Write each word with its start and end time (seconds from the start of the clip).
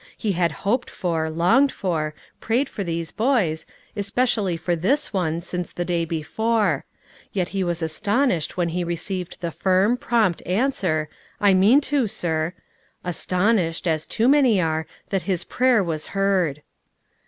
He 0.17 0.31
had 0.31 0.51
hoped 0.65 0.89
for, 0.89 1.29
longed 1.29 1.71
for, 1.71 2.15
prayed 2.39 2.67
for 2.67 2.83
these 2.83 3.11
boys, 3.11 3.67
especially 3.95 4.57
for 4.57 4.75
this 4.75 5.13
one 5.13 5.41
since 5.41 5.71
the 5.71 5.85
day 5.85 6.05
before; 6.05 6.85
yet 7.33 7.49
he 7.49 7.63
was 7.63 7.83
astonished 7.83 8.57
when 8.57 8.69
he 8.69 8.83
received 8.83 9.41
the 9.41 9.51
firm, 9.51 9.97
prompt 9.97 10.41
answer, 10.47 11.07
"I 11.39 11.53
mean 11.53 11.81
to, 11.81 12.07
sir," 12.07 12.53
astonished, 13.03 13.85
as 13.85 14.07
too 14.07 14.27
many 14.27 14.59
are, 14.59 14.87
that 15.11 15.21
his 15.29 15.43
prayer 15.43 15.83
was 15.83 16.07
heard. 16.17 16.63